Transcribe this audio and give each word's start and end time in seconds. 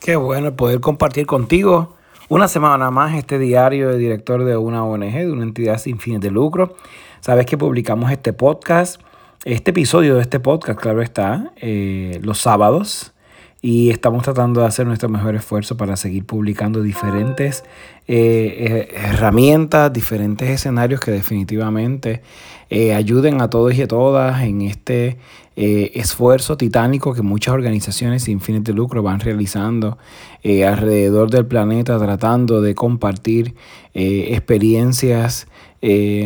Qué 0.00 0.14
bueno 0.14 0.54
poder 0.54 0.80
compartir 0.80 1.26
contigo 1.26 1.96
una 2.28 2.46
semana 2.46 2.90
más 2.90 3.16
este 3.16 3.38
diario 3.38 3.90
de 3.90 3.98
director 3.98 4.44
de 4.44 4.56
una 4.56 4.84
ONG, 4.84 5.12
de 5.12 5.32
una 5.32 5.42
entidad 5.42 5.78
sin 5.78 5.98
fines 5.98 6.20
de 6.20 6.30
lucro. 6.30 6.76
Sabes 7.20 7.46
que 7.46 7.58
publicamos 7.58 8.12
este 8.12 8.32
podcast, 8.32 9.00
este 9.44 9.72
episodio 9.72 10.14
de 10.14 10.22
este 10.22 10.38
podcast, 10.38 10.78
claro 10.78 11.02
está, 11.02 11.52
eh, 11.56 12.20
los 12.22 12.38
sábados 12.38 13.12
y 13.60 13.90
estamos 13.90 14.22
tratando 14.22 14.60
de 14.60 14.66
hacer 14.66 14.86
nuestro 14.86 15.08
mejor 15.08 15.34
esfuerzo 15.34 15.76
para 15.76 15.96
seguir 15.96 16.24
publicando 16.24 16.80
diferentes 16.80 17.64
eh, 18.06 18.86
eh, 18.90 18.94
herramientas, 18.94 19.92
diferentes 19.92 20.48
escenarios 20.48 21.00
que 21.00 21.10
definitivamente 21.10 22.22
eh, 22.70 22.94
ayuden 22.94 23.40
a 23.40 23.50
todos 23.50 23.74
y 23.74 23.82
a 23.82 23.88
todas 23.88 24.42
en 24.42 24.62
este 24.62 25.18
esfuerzo 25.60 26.56
titánico 26.56 27.14
que 27.14 27.22
muchas 27.22 27.52
organizaciones 27.52 28.22
sin 28.22 28.40
fines 28.40 28.62
de 28.62 28.72
lucro 28.72 29.02
van 29.02 29.18
realizando 29.18 29.98
alrededor 30.44 31.30
del 31.30 31.46
planeta 31.46 31.98
tratando 31.98 32.62
de 32.62 32.76
compartir 32.76 33.56
experiencias 33.92 35.48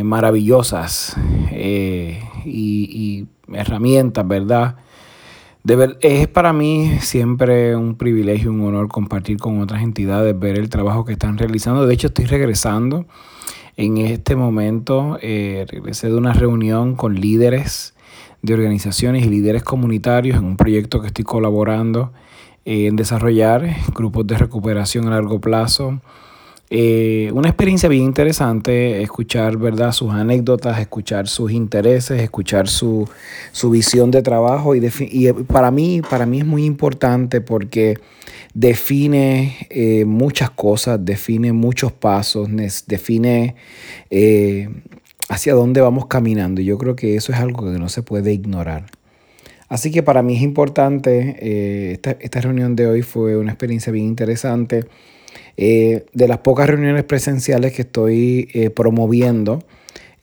maravillosas 0.05 1.17
y, 1.51 2.19
y 2.45 3.27
herramientas, 3.55 4.29
¿verdad? 4.29 4.77
Es 6.01 6.29
para 6.29 6.53
mí 6.53 6.99
siempre 7.01 7.77
un 7.77 7.97
privilegio, 7.97 8.51
un 8.51 8.63
honor 8.63 8.89
compartir 8.89 9.39
con 9.39 9.61
otras 9.61 9.83
entidades, 9.83 10.39
ver 10.39 10.59
el 10.59 10.69
trabajo 10.69 11.05
que 11.05 11.13
están 11.13 11.39
realizando. 11.39 11.87
De 11.87 11.95
hecho, 11.95 12.09
estoy 12.09 12.25
regresando 12.25 13.07
en 13.77 13.99
este 13.99 14.35
momento. 14.35 15.19
Eh, 15.23 15.67
regresé 15.69 16.09
de 16.09 16.17
una 16.17 16.33
reunión 16.33 16.97
con 16.97 17.15
líderes 17.15 17.95
de 18.43 18.55
organizaciones 18.55 19.25
y 19.25 19.29
líderes 19.29 19.63
comunitarios 19.63 20.37
en 20.37 20.45
un 20.45 20.57
proyecto 20.57 21.01
que 21.01 21.07
estoy 21.07 21.25
colaborando 21.25 22.13
eh, 22.65 22.87
en 22.87 22.97
desarrollar, 22.97 23.77
grupos 23.95 24.27
de 24.27 24.39
recuperación 24.39 25.07
a 25.07 25.11
largo 25.11 25.41
plazo 25.41 26.01
eh, 26.75 27.31
una 27.35 27.51
experiencia 27.51 27.87
bien 27.87 28.05
interesante, 28.05 29.03
escuchar 29.03 29.59
¿verdad? 29.59 29.93
sus 29.93 30.11
anécdotas, 30.11 30.81
escuchar 30.81 31.29
sus 31.29 31.53
intereses, 31.53 32.23
escuchar 32.23 32.67
su, 32.67 33.07
visión 33.65 34.11
de 34.11 34.23
trabajo. 34.23 34.75
Y, 34.75 34.91
y, 35.11 35.31
para, 35.35 35.71
mí, 35.71 36.01
para 36.01 36.25
mí 36.25 36.39
es 36.39 36.47
muy 36.47 36.65
importante 36.65 37.43
porque 37.43 37.99
define 38.55 39.67
eh, 39.69 40.07
muchas 40.07 40.49
cosas, 40.49 40.99
define 41.05 41.53
muchos 41.53 41.93
pasos, 41.93 42.49
define 42.87 43.55
eh, 44.09 44.71
hacia 45.29 45.53
dónde 45.53 45.83
vamos 45.83 46.07
caminando. 46.07 46.63
Y 46.63 46.65
yo 46.65 46.79
creo 46.79 46.97
que 46.97 47.17
eso 47.17 47.33
es 47.33 47.39
algo 47.39 47.71
que 47.71 47.79
no 47.79 47.91
se 47.91 48.03
puede 48.03 48.33
ignorar. 48.33 48.87
Así 49.69 49.91
que 49.91 50.03
para 50.03 50.23
mí 50.23 50.37
es 50.37 50.43
importante, 50.43 51.93
esta, 51.93 52.13
esta 52.13 52.41
reunión 52.41 52.77
de 52.77 52.87
hoy 52.87 53.03
fue 53.03 53.37
una 53.37 53.53
experiencia 53.53 53.93
bien 53.93 54.07
interesante. 54.07 54.87
Eh, 55.57 56.07
de 56.13 56.29
las 56.29 56.39
pocas 56.39 56.69
reuniones 56.69 57.05
presenciales 57.05 57.73
que 57.73 57.83
estoy 57.83 58.49
eh, 58.55 58.71
promoviendo, 58.71 59.63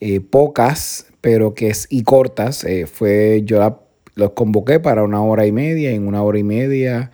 eh, 0.00 0.20
pocas, 0.20 1.06
pero 1.20 1.54
que 1.54 1.68
es 1.68 1.86
y 1.90 2.02
cortas, 2.02 2.66
fue 2.92 3.42
yo 3.44 3.80
los 4.14 4.30
convoqué 4.30 4.80
para 4.80 5.04
una 5.04 5.22
hora 5.22 5.46
y 5.46 5.52
media, 5.52 5.92
en 5.92 6.06
una 6.06 6.22
hora 6.22 6.38
y 6.38 6.42
media 6.42 7.10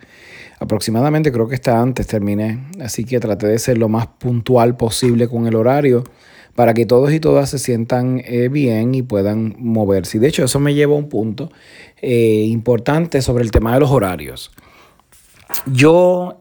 aproximadamente, 0.59 1.31
creo 1.31 1.47
que 1.47 1.55
está 1.55 1.79
antes 1.79 2.07
terminé, 2.07 2.63
así 2.81 3.03
que 3.03 3.19
traté 3.19 3.47
de 3.47 3.59
ser 3.59 3.77
lo 3.77 3.89
más 3.89 4.07
puntual 4.07 4.75
posible 4.75 5.27
con 5.27 5.45
el 5.45 5.55
horario 5.55 6.03
para 6.55 6.73
que 6.73 6.87
todos 6.87 7.13
y 7.13 7.19
todas 7.19 7.51
se 7.51 7.59
sientan 7.59 8.23
bien 8.49 8.95
y 8.95 9.03
puedan 9.03 9.55
moverse. 9.59 10.17
Y 10.17 10.21
de 10.21 10.29
hecho 10.29 10.43
eso 10.43 10.59
me 10.59 10.73
lleva 10.73 10.95
a 10.95 10.97
un 10.97 11.09
punto 11.09 11.51
importante 12.01 13.21
sobre 13.21 13.43
el 13.43 13.51
tema 13.51 13.73
de 13.73 13.81
los 13.81 13.91
horarios. 13.91 14.51
Yo 15.67 16.39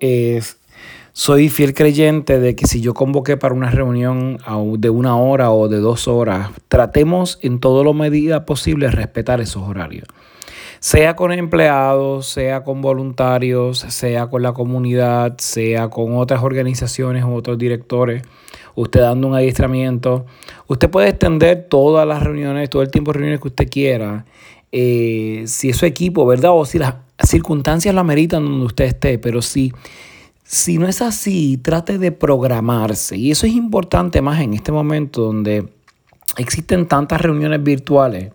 soy 1.19 1.49
fiel 1.49 1.73
creyente 1.73 2.39
de 2.41 2.55
que 2.55 2.67
si 2.67 2.83
yo 2.83 2.93
convoqué 2.93 3.39
para 3.39 3.55
una 3.55 3.71
reunión 3.71 4.37
de 4.77 4.91
una 4.91 5.17
hora 5.17 5.51
o 5.51 5.67
de 5.67 5.79
dos 5.79 6.09
horas, 6.09 6.51
tratemos 6.69 7.39
en 7.41 7.59
todo 7.59 7.85
lo 7.85 7.95
medida 7.95 8.45
posible 8.45 8.91
respetar 8.91 9.41
esos 9.41 9.63
horarios. 9.63 10.07
Sea 10.79 11.17
con 11.17 11.33
empleados, 11.33 12.27
sea 12.27 12.65
con 12.65 12.83
voluntarios, 12.83 13.79
sea 13.79 14.27
con 14.27 14.43
la 14.43 14.53
comunidad, 14.53 15.39
sea 15.39 15.89
con 15.89 16.19
otras 16.19 16.43
organizaciones 16.43 17.25
u 17.25 17.33
otros 17.33 17.57
directores, 17.57 18.23
usted 18.75 19.01
dando 19.01 19.29
un 19.29 19.37
adiestramiento. 19.37 20.27
Usted 20.67 20.91
puede 20.91 21.09
extender 21.09 21.67
todas 21.71 22.07
las 22.07 22.23
reuniones, 22.23 22.69
todo 22.69 22.83
el 22.83 22.91
tiempo 22.91 23.13
de 23.13 23.21
reuniones 23.21 23.41
que 23.41 23.49
usted 23.49 23.71
quiera, 23.71 24.27
eh, 24.71 25.45
si 25.47 25.71
es 25.71 25.79
su 25.79 25.87
equipo, 25.87 26.27
¿verdad? 26.27 26.51
O 26.53 26.67
si 26.67 26.79
las 26.79 26.97
circunstancias 27.25 27.95
lo 27.95 28.03
ameritan 28.03 28.45
donde 28.45 28.67
usted 28.67 28.85
esté, 28.85 29.19
pero 29.19 29.41
si 29.41 29.73
si 30.47 30.79
no 30.79 30.87
es 30.87 31.03
así, 31.03 31.59
trate 31.59 31.99
de 31.99 32.13
programarse. 32.13 33.17
Y 33.17 33.33
eso 33.33 33.47
es 33.47 33.53
importante 33.53 34.23
más 34.23 34.41
en 34.41 34.55
este 34.55 34.71
momento 34.71 35.23
donde 35.23 35.69
existen 36.37 36.87
tantas 36.87 37.21
reuniones 37.21 37.63
virtuales. 37.63 38.33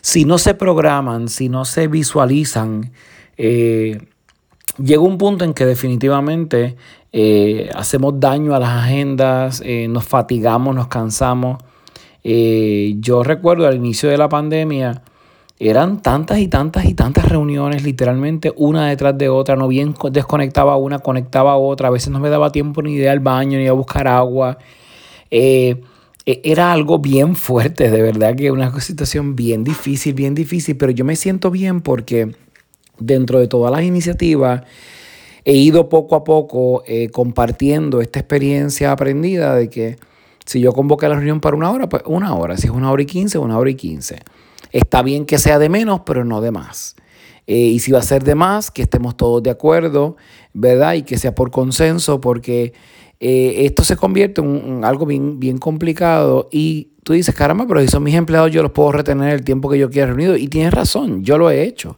Si 0.00 0.24
no 0.24 0.38
se 0.38 0.54
programan, 0.54 1.28
si 1.28 1.48
no 1.50 1.64
se 1.64 1.88
visualizan, 1.88 2.92
eh, 3.36 4.00
llega 4.78 5.02
un 5.02 5.18
punto 5.18 5.44
en 5.44 5.52
que 5.52 5.66
definitivamente 5.66 6.76
eh, 7.12 7.68
hacemos 7.74 8.18
daño 8.18 8.54
a 8.54 8.60
las 8.60 8.84
agendas, 8.84 9.62
eh, 9.64 9.88
nos 9.88 10.04
fatigamos, 10.04 10.74
nos 10.74 10.88
cansamos. 10.88 11.62
yo 12.24 13.22
recuerdo 13.22 13.66
al 13.66 13.76
inicio 13.76 14.08
de 14.08 14.18
la 14.18 14.28
pandemia, 14.28 15.02
eran 15.58 16.02
tantas 16.02 16.38
y 16.38 16.48
tantas 16.48 16.84
y 16.84 16.94
tantas 16.94 17.28
reuniones, 17.28 17.82
literalmente 17.82 18.52
una 18.56 18.88
detrás 18.88 19.16
de 19.16 19.28
otra, 19.28 19.56
no 19.56 19.68
bien 19.68 19.94
desconectaba 20.10 20.76
una, 20.76 20.98
conectaba 20.98 21.56
otra, 21.56 21.88
a 21.88 21.90
veces 21.90 22.10
no 22.10 22.20
me 22.20 22.28
daba 22.28 22.52
tiempo 22.52 22.82
ni 22.82 22.94
ir 22.94 23.08
al 23.08 23.20
baño, 23.20 23.58
ni 23.58 23.66
a 23.66 23.72
buscar 23.72 24.06
agua. 24.06 24.58
Eh, 25.30 25.82
e, 26.26 26.40
era 26.44 26.72
algo 26.72 26.98
bien 26.98 27.36
fuerte, 27.36 27.90
de 27.90 28.02
verdad 28.02 28.36
que 28.36 28.50
una 28.50 28.78
situación 28.80 29.34
bien 29.34 29.64
difícil, 29.64 30.12
bien 30.12 30.34
difícil, 30.34 30.76
pero 30.76 30.92
yo 30.92 31.04
me 31.04 31.16
siento 31.16 31.50
bien 31.50 31.80
porque 31.80 32.34
dentro 32.98 33.38
de 33.38 33.48
todas 33.48 33.72
las 33.72 33.82
iniciativas 33.82 34.62
he 35.44 35.54
ido 35.54 35.88
poco 35.88 36.16
a 36.16 36.24
poco 36.24 36.82
eh, 36.86 37.08
compartiendo 37.10 38.00
esta 38.02 38.18
experiencia 38.18 38.92
aprendida 38.92 39.54
de 39.54 39.70
que 39.70 39.96
si 40.44 40.60
yo 40.60 40.72
convoqué 40.72 41.08
la 41.08 41.14
reunión 41.14 41.40
para 41.40 41.56
una 41.56 41.70
hora, 41.70 41.88
pues 41.88 42.02
una 42.06 42.34
hora, 42.34 42.56
si 42.56 42.66
es 42.66 42.72
una 42.72 42.90
hora 42.90 43.02
y 43.02 43.06
quince, 43.06 43.38
una 43.38 43.58
hora 43.58 43.70
y 43.70 43.74
quince. 43.74 44.18
Está 44.72 45.02
bien 45.02 45.26
que 45.26 45.38
sea 45.38 45.58
de 45.58 45.68
menos, 45.68 46.00
pero 46.04 46.24
no 46.24 46.40
de 46.40 46.50
más. 46.50 46.96
Eh, 47.46 47.56
y 47.56 47.78
si 47.78 47.92
va 47.92 48.00
a 48.00 48.02
ser 48.02 48.24
de 48.24 48.34
más, 48.34 48.70
que 48.70 48.82
estemos 48.82 49.16
todos 49.16 49.42
de 49.42 49.50
acuerdo, 49.50 50.16
¿verdad? 50.52 50.94
Y 50.94 51.02
que 51.02 51.16
sea 51.16 51.34
por 51.34 51.50
consenso, 51.50 52.20
porque 52.20 52.72
eh, 53.20 53.66
esto 53.66 53.84
se 53.84 53.96
convierte 53.96 54.40
en, 54.40 54.84
algo 54.84 55.06
bien, 55.06 55.38
bien 55.38 55.58
complicado 55.58 56.48
y 56.50 56.90
tú 57.02 57.12
dices, 57.12 57.34
caramba, 57.34 57.66
pero 57.66 57.80
si 57.80 57.88
son 57.88 58.02
mis 58.02 58.16
empleados, 58.16 58.50
yo 58.50 58.62
los 58.62 58.72
puedo 58.72 58.90
retener 58.92 59.32
el 59.32 59.44
tiempo 59.44 59.70
que 59.70 59.78
yo 59.78 59.88
quiera 59.90 60.08
reunido. 60.08 60.36
Y 60.36 60.48
tienes 60.48 60.74
razón, 60.74 61.22
yo 61.22 61.38
lo 61.38 61.50
he 61.50 61.62
hecho. 61.62 61.96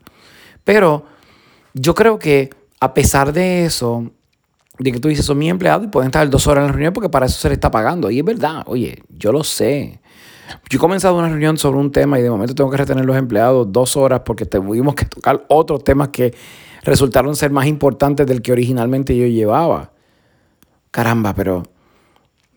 Pero 0.64 1.04
yo 1.72 1.94
creo 1.94 2.18
que 2.18 2.50
a 2.78 2.92
pesar 2.92 3.32
de 3.32 3.64
eso, 3.64 4.10
de 4.78 4.92
que 4.92 5.00
tú 5.00 5.08
dices, 5.08 5.24
son 5.24 5.38
mis 5.38 5.50
empleados 5.50 5.86
y 5.86 5.88
pueden 5.88 6.08
estar 6.08 6.28
dos 6.28 6.46
horas 6.46 6.62
en 6.62 6.66
la 6.66 6.72
reunión 6.72 6.92
porque 6.92 7.08
para 7.08 7.24
eso 7.24 7.38
se 7.40 7.48
les 7.48 7.56
está 7.56 7.70
pagando. 7.70 8.10
Y 8.10 8.18
es 8.18 8.24
verdad, 8.24 8.64
oye, 8.66 9.02
yo 9.08 9.32
lo 9.32 9.42
sé. 9.44 10.00
Yo 10.70 10.76
he 10.76 10.78
comenzado 10.78 11.18
una 11.18 11.28
reunión 11.28 11.58
sobre 11.58 11.78
un 11.78 11.92
tema 11.92 12.18
y 12.18 12.22
de 12.22 12.30
momento 12.30 12.54
tengo 12.54 12.70
que 12.70 12.76
retener 12.76 13.04
los 13.04 13.16
empleados 13.16 13.70
dos 13.70 13.96
horas 13.96 14.22
porque 14.24 14.46
tuvimos 14.46 14.94
que 14.94 15.04
tocar 15.04 15.44
otros 15.48 15.84
temas 15.84 16.08
que 16.08 16.34
resultaron 16.82 17.36
ser 17.36 17.50
más 17.50 17.66
importantes 17.66 18.26
del 18.26 18.42
que 18.42 18.52
originalmente 18.52 19.16
yo 19.16 19.26
llevaba. 19.26 19.92
Caramba, 20.90 21.34
pero, 21.34 21.64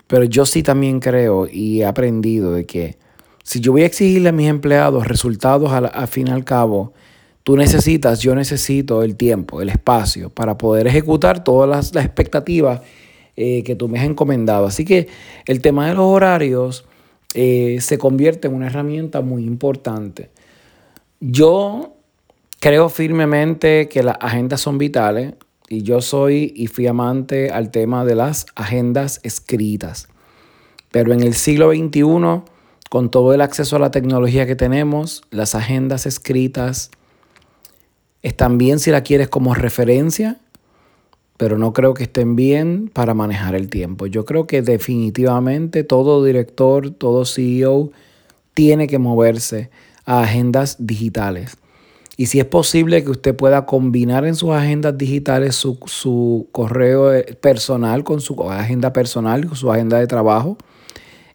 pero 0.07 0.23
yo 0.23 0.45
sí 0.45 0.63
también 0.63 0.99
creo 0.99 1.47
y 1.51 1.81
he 1.81 1.85
aprendido 1.85 2.53
de 2.53 2.65
que 2.65 2.97
si 3.43 3.59
yo 3.59 3.71
voy 3.71 3.83
a 3.83 3.87
exigirle 3.87 4.29
a 4.29 4.33
mis 4.33 4.47
empleados 4.47 5.07
resultados 5.07 5.71
al, 5.71 6.07
fin 6.07 6.27
y 6.27 6.31
al 6.31 6.45
cabo, 6.45 6.93
tú 7.43 7.57
necesitas, 7.57 8.21
yo 8.21 8.35
necesito 8.35 9.03
el 9.03 9.15
tiempo, 9.15 9.61
el 9.61 9.69
espacio 9.69 10.29
para 10.29 10.57
poder 10.57 10.87
ejecutar 10.87 11.43
todas 11.43 11.69
las, 11.93 12.05
expectativas 12.05 12.81
eh, 13.35 13.63
que 13.63 13.75
tú 13.75 13.89
me 13.89 13.99
has 13.99 14.05
encomendado. 14.05 14.65
Así 14.65 14.85
que 14.85 15.07
el 15.45 15.61
tema 15.61 15.87
de 15.87 15.95
los 15.95 16.05
horarios 16.05 16.85
eh, 17.33 17.77
se 17.81 17.97
convierte 17.97 18.47
en 18.47 18.55
una 18.55 18.67
herramienta 18.67 19.21
muy 19.21 19.45
importante. 19.45 20.29
Yo 21.19 21.95
creo 22.59 22.89
firmemente 22.89 23.87
que 23.89 24.03
las 24.03 24.17
agendas 24.19 24.61
son 24.61 24.77
vitales 24.77 25.33
y 25.69 25.83
yo 25.83 26.01
soy 26.01 26.53
y 26.55 26.67
fui 26.67 26.87
amante 26.87 27.49
al 27.49 27.71
tema 27.71 28.03
de 28.03 28.15
las 28.15 28.45
agendas 28.55 29.19
escritas. 29.23 30.09
Pero 30.91 31.13
en 31.13 31.21
el 31.21 31.33
siglo 31.33 31.71
XXI, 31.71 32.43
con 32.89 33.09
todo 33.09 33.33
el 33.33 33.41
acceso 33.41 33.77
a 33.77 33.79
la 33.79 33.91
tecnología 33.91 34.45
que 34.45 34.57
tenemos, 34.57 35.23
las 35.29 35.55
agendas 35.55 36.05
escritas 36.05 36.91
están 38.21 38.57
bien 38.57 38.79
si 38.79 38.91
la 38.91 39.01
quieres 39.01 39.29
como 39.29 39.53
referencia, 39.53 40.39
pero 41.41 41.57
no 41.57 41.73
creo 41.73 41.95
que 41.95 42.03
estén 42.03 42.35
bien 42.35 42.91
para 42.93 43.15
manejar 43.15 43.55
el 43.55 43.67
tiempo. 43.67 44.05
Yo 44.05 44.25
creo 44.25 44.45
que 44.45 44.61
definitivamente 44.61 45.83
todo 45.83 46.23
director, 46.23 46.91
todo 46.91 47.25
CEO 47.25 47.89
tiene 48.53 48.85
que 48.85 48.99
moverse 48.99 49.71
a 50.05 50.21
agendas 50.21 50.75
digitales. 50.77 51.57
Y 52.15 52.27
si 52.27 52.39
es 52.39 52.45
posible 52.45 53.03
que 53.03 53.09
usted 53.09 53.35
pueda 53.35 53.65
combinar 53.65 54.23
en 54.27 54.35
sus 54.35 54.51
agendas 54.51 54.95
digitales 54.99 55.55
su, 55.55 55.79
su 55.87 56.47
correo 56.51 57.11
eh, 57.11 57.35
personal 57.41 58.03
con 58.03 58.21
su 58.21 58.39
agenda 58.51 58.93
personal, 58.93 59.47
con 59.47 59.55
su 59.55 59.71
agenda 59.71 59.97
de 59.97 60.05
trabajo, 60.05 60.59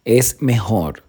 es 0.04 0.40
mejor. 0.40 1.02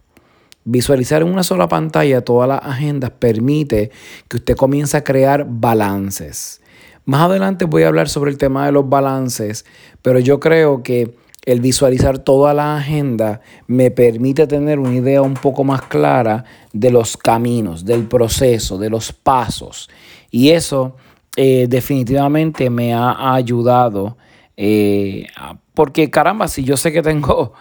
Visualizar 0.64 1.22
en 1.22 1.28
una 1.28 1.44
sola 1.44 1.68
pantalla 1.68 2.24
todas 2.24 2.48
las 2.48 2.64
agendas 2.64 3.12
permite 3.12 3.92
que 4.26 4.38
usted 4.38 4.56
comience 4.56 4.96
a 4.96 5.04
crear 5.04 5.46
balances. 5.48 6.60
Más 7.08 7.22
adelante 7.22 7.64
voy 7.64 7.84
a 7.84 7.88
hablar 7.88 8.10
sobre 8.10 8.30
el 8.30 8.36
tema 8.36 8.66
de 8.66 8.72
los 8.72 8.86
balances, 8.86 9.64
pero 10.02 10.18
yo 10.18 10.40
creo 10.40 10.82
que 10.82 11.14
el 11.46 11.62
visualizar 11.62 12.18
toda 12.18 12.52
la 12.52 12.76
agenda 12.76 13.40
me 13.66 13.90
permite 13.90 14.46
tener 14.46 14.78
una 14.78 14.94
idea 14.94 15.22
un 15.22 15.32
poco 15.32 15.64
más 15.64 15.80
clara 15.80 16.44
de 16.74 16.90
los 16.90 17.16
caminos, 17.16 17.86
del 17.86 18.04
proceso, 18.04 18.76
de 18.76 18.90
los 18.90 19.14
pasos. 19.14 19.88
Y 20.30 20.50
eso 20.50 20.96
eh, 21.34 21.64
definitivamente 21.66 22.68
me 22.68 22.92
ha 22.92 23.32
ayudado. 23.32 24.18
Eh, 24.58 25.28
porque 25.72 26.10
caramba, 26.10 26.46
si 26.46 26.62
yo 26.62 26.76
sé 26.76 26.92
que 26.92 27.00
tengo, 27.00 27.54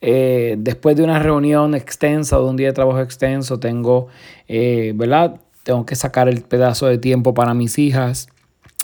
eh, 0.00 0.56
después 0.58 0.96
de 0.96 1.04
una 1.04 1.20
reunión 1.20 1.76
extensa, 1.76 2.36
de 2.36 2.42
un 2.46 2.56
día 2.56 2.66
de 2.66 2.72
trabajo 2.72 2.98
extenso, 2.98 3.60
tengo, 3.60 4.08
¿verdad? 4.48 5.40
Tengo 5.62 5.86
que 5.86 5.94
sacar 5.94 6.28
el 6.28 6.42
pedazo 6.42 6.86
de 6.86 6.98
tiempo 6.98 7.32
para 7.32 7.54
mis 7.54 7.78
hijas. 7.78 8.28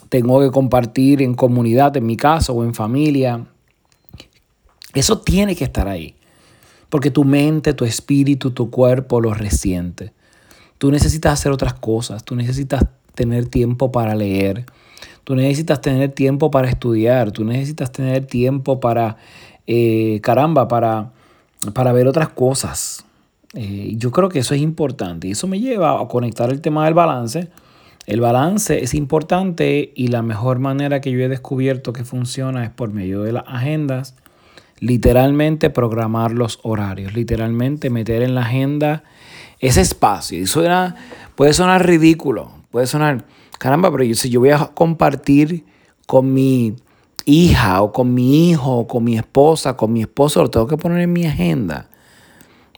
Tengo 0.09 0.41
que 0.41 0.51
compartir 0.51 1.23
en 1.23 1.35
comunidad, 1.35 1.97
en 1.97 2.07
mi 2.07 2.17
casa 2.17 2.53
o 2.53 2.65
en 2.65 2.75
familia 2.75 3.47
eso 4.95 5.19
tiene 5.19 5.57
que 5.57 5.65
estar 5.65 5.89
ahí. 5.89 6.15
Porque 6.89 7.11
tu 7.11 7.25
mente, 7.25 7.75
tu 7.75 7.85
espíritu, 7.85 8.53
tu 8.53 8.71
cuerpo 8.71 9.21
lo 9.21 9.35
resiente. 9.35 10.13
Tú 10.79 10.91
necesitas 10.91 11.33
hacer 11.33 11.51
otras 11.51 11.75
cosas. 11.75 12.25
Tú 12.25 12.37
necesitas 12.37 12.87
tener 13.15 13.47
tiempo 13.47 13.91
para 13.91 14.15
leer. 14.15 14.65
Tú 15.25 15.35
necesitas 15.35 15.81
tener 15.81 16.13
tiempo 16.13 16.51
para 16.51 16.69
estudiar. 16.69 17.33
Tú 17.33 17.45
necesitas 17.45 17.91
tener 17.91 18.27
tiempo 18.27 18.79
para, 18.79 19.17
eh, 19.67 20.21
caramba, 20.23 20.69
para, 20.69 21.11
para 21.73 21.93
ver 21.93 22.07
otras 22.07 22.29
cosas. 22.29 23.05
Eh, 23.55 23.95
yo 23.97 24.13
creo 24.13 24.29
que 24.29 24.39
eso 24.39 24.55
es 24.55 24.61
importante. 24.61 25.27
Y 25.27 25.33
eso 25.33 25.49
me 25.49 25.59
lleva 25.59 26.01
a 26.01 26.07
conectar 26.07 26.51
el 26.51 26.61
tema 26.61 26.85
del 26.85 26.95
balance. 26.95 27.49
El 28.07 28.21
balance 28.21 28.83
es 28.83 28.95
importante 28.95 29.93
y 29.95 30.09
la 30.09 30.23
mejor 30.23 30.59
manera 30.59 31.01
que 31.01 31.11
yo 31.11 31.21
he 31.21 31.29
descubierto 31.29 31.93
que 31.93 32.05
funciona 32.05 32.65
es 32.65 32.71
por 32.71 32.93
medio 32.93 33.23
de 33.23 33.33
las 33.33 33.45
agendas 33.47 34.15
literalmente 34.79 35.71
programar 35.71 36.33
los 36.33 36.59
horarios, 36.63 37.15
literalmente 37.15 37.89
meter 37.89 38.23
en 38.23 38.35
la 38.35 38.43
agenda 38.43 39.05
ese 39.61 39.81
espacio. 39.81 40.39
Y 40.39 40.47
suena, 40.47 40.97
puede 41.37 41.55
sonar 41.55 41.87
ridículo, 41.87 42.51
puede 42.71 42.87
sonar, 42.87 43.25
caramba, 43.59 43.91
pero 43.91 44.05
yo, 44.05 44.15
si 44.15 44.29
yo 44.29 44.41
voy 44.41 44.51
a 44.51 44.59
compartir 44.59 45.65
con 46.07 46.35
mi 46.35 46.77
hija 47.25 47.81
o 47.81 47.93
con 47.93 48.13
mi 48.13 48.51
hijo 48.51 48.79
o 48.79 48.87
con 48.87 49.05
mi 49.05 49.17
esposa, 49.17 49.77
con 49.77 49.93
mi 49.93 50.03
esposo, 50.03 50.43
lo 50.43 50.51
tengo 50.51 50.67
que 50.67 50.77
poner 50.77 51.01
en 51.01 51.13
mi 51.13 51.25
agenda. 51.25 51.89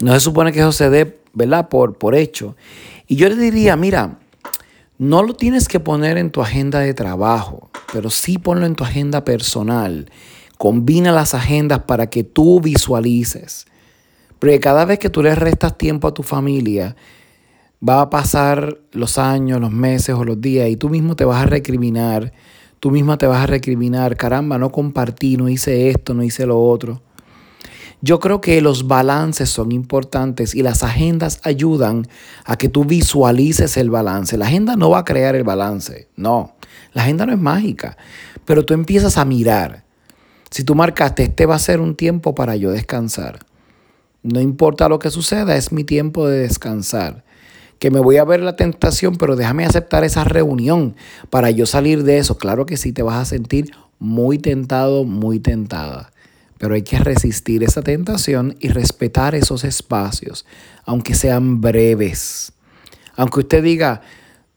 No 0.00 0.12
se 0.12 0.20
supone 0.20 0.52
que 0.52 0.60
eso 0.60 0.72
se 0.72 0.90
dé, 0.90 1.18
¿verdad? 1.32 1.68
Por, 1.68 1.98
por 1.98 2.14
hecho. 2.14 2.54
Y 3.08 3.16
yo 3.16 3.28
le 3.28 3.36
diría, 3.36 3.74
mira, 3.76 4.18
no 4.98 5.22
lo 5.22 5.34
tienes 5.34 5.68
que 5.68 5.80
poner 5.80 6.18
en 6.18 6.30
tu 6.30 6.40
agenda 6.40 6.80
de 6.80 6.94
trabajo, 6.94 7.70
pero 7.92 8.10
sí 8.10 8.38
ponlo 8.38 8.66
en 8.66 8.74
tu 8.74 8.84
agenda 8.84 9.24
personal 9.24 10.10
Combina 10.58 11.12
las 11.12 11.34
agendas 11.34 11.80
para 11.80 12.08
que 12.08 12.24
tú 12.24 12.60
visualices. 12.60 13.66
Porque 14.38 14.58
cada 14.58 14.84
vez 14.84 14.98
que 14.98 15.10
tú 15.10 15.22
le 15.22 15.34
restas 15.34 15.76
tiempo 15.76 16.08
a 16.08 16.14
tu 16.14 16.22
familia, 16.22 16.96
va 17.86 18.00
a 18.00 18.10
pasar 18.10 18.78
los 18.92 19.18
años, 19.18 19.60
los 19.60 19.70
meses 19.70 20.14
o 20.14 20.24
los 20.24 20.40
días 20.40 20.68
y 20.70 20.76
tú 20.76 20.88
mismo 20.88 21.14
te 21.14 21.24
vas 21.24 21.42
a 21.42 21.46
recriminar. 21.46 22.32
Tú 22.80 22.90
misma 22.90 23.18
te 23.18 23.26
vas 23.26 23.42
a 23.42 23.46
recriminar, 23.46 24.16
caramba, 24.16 24.58
no 24.58 24.70
compartí, 24.70 25.36
no 25.36 25.48
hice 25.48 25.90
esto, 25.90 26.14
no 26.14 26.22
hice 26.22 26.46
lo 26.46 26.62
otro. 26.62 27.02
Yo 28.02 28.20
creo 28.20 28.40
que 28.40 28.60
los 28.60 28.86
balances 28.86 29.48
son 29.48 29.72
importantes 29.72 30.54
y 30.54 30.62
las 30.62 30.82
agendas 30.82 31.40
ayudan 31.44 32.06
a 32.44 32.56
que 32.56 32.68
tú 32.68 32.84
visualices 32.84 33.76
el 33.76 33.90
balance. 33.90 34.36
La 34.36 34.46
agenda 34.46 34.76
no 34.76 34.90
va 34.90 34.98
a 34.98 35.04
crear 35.04 35.34
el 35.34 35.44
balance, 35.44 36.08
no. 36.14 36.54
La 36.92 37.02
agenda 37.02 37.26
no 37.26 37.32
es 37.32 37.38
mágica, 37.38 37.96
pero 38.44 38.64
tú 38.64 38.74
empiezas 38.74 39.16
a 39.16 39.24
mirar. 39.24 39.84
Si 40.50 40.62
tú 40.62 40.74
marcaste, 40.74 41.24
este 41.24 41.46
va 41.46 41.56
a 41.56 41.58
ser 41.58 41.80
un 41.80 41.96
tiempo 41.96 42.34
para 42.34 42.56
yo 42.56 42.70
descansar. 42.70 43.40
No 44.22 44.40
importa 44.40 44.88
lo 44.88 44.98
que 44.98 45.10
suceda, 45.10 45.56
es 45.56 45.72
mi 45.72 45.84
tiempo 45.84 46.26
de 46.28 46.40
descansar. 46.40 47.24
Que 47.78 47.90
me 47.90 48.00
voy 48.00 48.16
a 48.16 48.24
ver 48.24 48.40
la 48.40 48.56
tentación, 48.56 49.16
pero 49.16 49.36
déjame 49.36 49.64
aceptar 49.64 50.04
esa 50.04 50.24
reunión 50.24 50.96
para 51.30 51.50
yo 51.50 51.66
salir 51.66 52.04
de 52.04 52.18
eso. 52.18 52.38
Claro 52.38 52.66
que 52.66 52.76
sí 52.76 52.92
te 52.92 53.02
vas 53.02 53.16
a 53.16 53.24
sentir 53.24 53.70
muy 53.98 54.38
tentado, 54.38 55.04
muy 55.04 55.40
tentada. 55.40 56.12
Pero 56.58 56.74
hay 56.74 56.82
que 56.82 56.98
resistir 56.98 57.62
esa 57.62 57.82
tentación 57.82 58.56
y 58.60 58.68
respetar 58.68 59.34
esos 59.34 59.64
espacios, 59.64 60.46
aunque 60.84 61.14
sean 61.14 61.60
breves. 61.60 62.52
Aunque 63.16 63.40
usted 63.40 63.62
diga, 63.62 64.02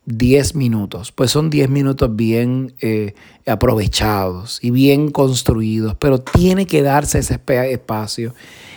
10 0.05 0.55
minutos, 0.55 1.11
pues 1.11 1.29
son 1.29 1.51
10 1.51 1.69
minutos 1.69 2.15
bien 2.15 2.73
eh, 2.81 3.13
aprovechados 3.45 4.57
y 4.63 4.71
bien 4.71 5.11
construidos, 5.11 5.95
pero 5.99 6.19
tiene 6.19 6.65
que 6.65 6.81
darse 6.81 7.19
ese 7.19 7.39
espacio 7.69 8.33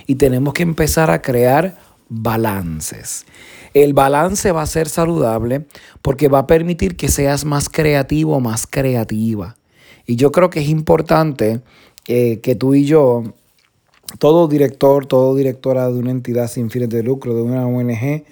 y 0.07 0.17
tenemos 0.17 0.53
que 0.53 0.63
empezar 0.63 1.11
a 1.11 1.23
crear 1.23 1.79
balances. 2.11 3.25
El 3.73 3.95
balance 3.95 4.53
va 4.53 4.61
a 4.61 4.67
ser 4.67 4.91
saludable 4.91 5.67
porque 6.03 6.29
va 6.29 6.41
a 6.41 6.47
permitir 6.47 6.97
que 6.97 7.09
seas 7.09 7.47
más 7.47 7.71
creativo, 7.71 8.39
más 8.41 8.67
creativa. 8.67 9.57
Y 10.05 10.17
yo 10.17 10.33
creo 10.33 10.51
que 10.51 10.61
es 10.61 10.69
importante 10.69 11.63
que 12.05 12.57
tú 12.59 12.75
y 12.75 12.85
yo, 12.85 13.25
todo 14.19 14.49
director, 14.49 15.07
todo 15.07 15.35
directora 15.35 15.89
de 15.89 15.99
una 15.99 16.11
entidad 16.11 16.49
sin 16.49 16.71
fines 16.71 16.89
de 16.89 17.03
lucro, 17.03 17.35
de 17.35 17.43
una 17.43 17.67
ONG, 17.67 18.25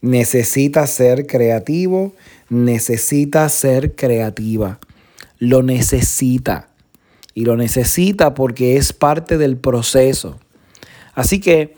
necesita 0.00 0.86
ser 0.86 1.26
creativo, 1.26 2.12
necesita 2.48 3.48
ser 3.48 3.94
creativa. 3.94 4.78
Lo 5.38 5.62
necesita. 5.62 6.68
Y 7.34 7.44
lo 7.44 7.56
necesita 7.56 8.34
porque 8.34 8.76
es 8.76 8.92
parte 8.92 9.38
del 9.38 9.56
proceso. 9.56 10.38
Así 11.14 11.40
que 11.40 11.74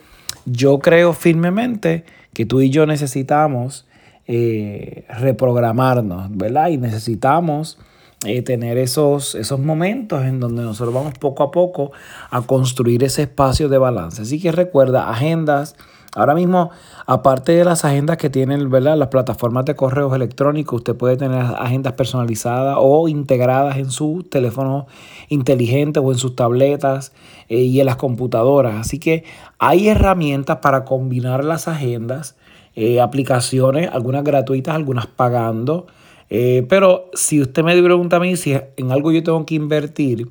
yo 0.46 0.78
creo 0.78 1.12
firmemente 1.12 2.04
que 2.32 2.46
tú 2.46 2.60
y 2.60 2.70
yo 2.70 2.86
necesitamos 2.86 3.86
eh, 4.26 5.04
reprogramarnos, 5.18 6.34
¿verdad? 6.36 6.68
Y 6.68 6.78
necesitamos 6.78 7.78
eh, 8.26 8.42
tener 8.42 8.78
esos, 8.78 9.34
esos 9.34 9.58
momentos 9.58 10.24
en 10.24 10.40
donde 10.40 10.62
nosotros 10.62 10.94
vamos 10.94 11.14
poco 11.18 11.42
a 11.42 11.50
poco 11.50 11.92
a 12.30 12.42
construir 12.42 13.02
ese 13.04 13.22
espacio 13.22 13.68
de 13.68 13.78
balance. 13.78 14.22
Así 14.22 14.40
que 14.40 14.52
recuerda, 14.52 15.10
agendas, 15.10 15.76
Ahora 16.16 16.34
mismo, 16.34 16.70
aparte 17.06 17.52
de 17.52 17.64
las 17.64 17.84
agendas 17.84 18.16
que 18.16 18.30
tienen 18.30 18.68
¿verdad? 18.68 18.96
las 18.96 19.08
plataformas 19.08 19.64
de 19.64 19.76
correos 19.76 20.12
electrónicos, 20.12 20.78
usted 20.78 20.96
puede 20.96 21.16
tener 21.16 21.40
agendas 21.40 21.92
personalizadas 21.92 22.76
o 22.80 23.06
integradas 23.06 23.76
en 23.76 23.92
su 23.92 24.26
teléfono 24.28 24.88
inteligente 25.28 26.00
o 26.00 26.10
en 26.10 26.18
sus 26.18 26.34
tabletas 26.34 27.12
eh, 27.48 27.58
y 27.58 27.78
en 27.78 27.86
las 27.86 27.94
computadoras. 27.94 28.74
Así 28.74 28.98
que 28.98 29.22
hay 29.60 29.88
herramientas 29.88 30.58
para 30.58 30.84
combinar 30.84 31.44
las 31.44 31.68
agendas, 31.68 32.36
eh, 32.74 33.00
aplicaciones, 33.00 33.88
algunas 33.92 34.24
gratuitas, 34.24 34.74
algunas 34.74 35.06
pagando. 35.06 35.86
Eh, 36.30 36.64
pero 36.68 37.10
si 37.12 37.40
usted 37.40 37.64
me 37.64 37.80
pregunta 37.82 38.16
a 38.16 38.20
mí 38.20 38.36
si 38.36 38.54
en 38.54 38.92
algo 38.92 39.10
yo 39.10 39.22
tengo 39.22 39.44
que 39.44 39.56
invertir, 39.56 40.28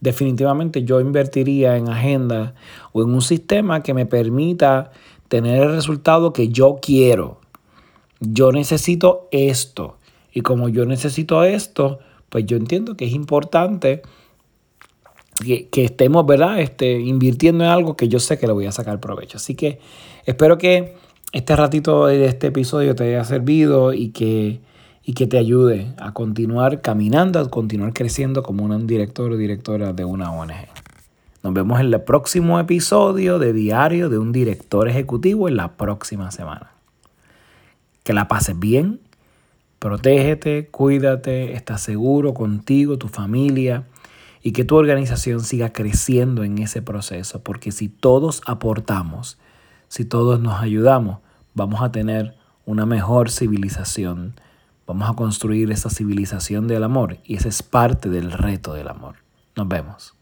definitivamente 0.00 0.82
yo 0.84 1.00
invertiría 1.00 1.76
en 1.76 1.88
agenda 1.88 2.54
o 2.92 3.02
en 3.02 3.10
un 3.10 3.22
sistema 3.22 3.82
que 3.82 3.94
me 3.94 4.06
permita 4.06 4.90
tener 5.28 5.62
el 5.62 5.74
resultado 5.74 6.32
que 6.32 6.48
yo 6.48 6.78
quiero. 6.80 7.40
Yo 8.20 8.50
necesito 8.50 9.28
esto. 9.30 9.98
Y 10.32 10.40
como 10.40 10.68
yo 10.68 10.86
necesito 10.86 11.44
esto, 11.44 11.98
pues 12.28 12.46
yo 12.46 12.56
entiendo 12.56 12.96
que 12.96 13.06
es 13.06 13.12
importante 13.12 14.02
que, 15.44 15.84
estemos, 15.84 16.24
¿verdad? 16.24 16.60
Este, 16.60 16.98
invirtiendo 16.98 17.64
en 17.64 17.70
algo 17.70 17.96
que 17.96 18.08
yo 18.08 18.20
sé 18.20 18.38
que 18.38 18.46
le 18.46 18.52
voy 18.52 18.66
a 18.66 18.72
sacar 18.72 19.00
provecho. 19.00 19.36
Así 19.36 19.54
que 19.54 19.80
espero 20.24 20.56
que 20.56 20.94
este 21.32 21.56
ratito 21.56 22.06
de 22.06 22.24
este 22.26 22.46
episodio 22.46 22.94
te 22.94 23.04
haya 23.04 23.24
servido 23.24 23.92
y 23.92 24.10
que 24.10 24.60
y 25.08 25.12
que 25.12 25.28
te 25.28 25.38
ayude 25.38 25.94
a 25.98 26.12
continuar 26.12 26.80
caminando, 26.80 27.38
a 27.38 27.48
continuar 27.48 27.92
creciendo 27.92 28.42
como 28.42 28.64
un 28.64 28.88
director 28.88 29.30
o 29.30 29.36
directora 29.36 29.92
de 29.92 30.04
una 30.04 30.32
ONG. 30.32 30.66
Nos 31.44 31.54
vemos 31.54 31.78
en 31.78 31.94
el 31.94 32.02
próximo 32.02 32.58
episodio 32.58 33.38
de 33.38 33.52
Diario 33.52 34.08
de 34.08 34.18
un 34.18 34.32
Director 34.32 34.88
Ejecutivo 34.88 35.48
en 35.48 35.56
la 35.56 35.76
próxima 35.76 36.32
semana. 36.32 36.72
Que 38.02 38.14
la 38.14 38.26
pases 38.26 38.58
bien, 38.58 38.98
protégete, 39.78 40.66
cuídate, 40.72 41.52
estás 41.52 41.82
seguro 41.82 42.34
contigo, 42.34 42.98
tu 42.98 43.06
familia 43.06 43.84
y 44.42 44.50
que 44.50 44.64
tu 44.64 44.74
organización 44.74 45.38
siga 45.38 45.72
creciendo 45.72 46.42
en 46.42 46.58
ese 46.58 46.82
proceso, 46.82 47.44
porque 47.44 47.70
si 47.70 47.88
todos 47.88 48.42
aportamos, 48.44 49.38
si 49.86 50.04
todos 50.04 50.40
nos 50.40 50.60
ayudamos, 50.60 51.18
vamos 51.54 51.80
a 51.80 51.92
tener 51.92 52.34
una 52.64 52.86
mejor 52.86 53.30
civilización 53.30 54.34
Vamos 54.86 55.10
a 55.10 55.14
construir 55.14 55.72
esa 55.72 55.90
civilización 55.90 56.68
del 56.68 56.84
amor 56.84 57.18
y 57.24 57.36
ese 57.36 57.48
es 57.48 57.62
parte 57.62 58.08
del 58.08 58.30
reto 58.30 58.72
del 58.72 58.88
amor. 58.88 59.16
Nos 59.56 59.66
vemos. 59.66 60.14